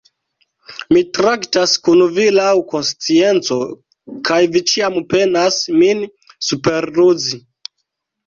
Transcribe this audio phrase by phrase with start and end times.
[0.95, 3.57] Mi traktas kun vi laŭ konscienco,
[4.29, 6.01] kaj vi ĉiam penas min
[6.49, 7.41] superruzi.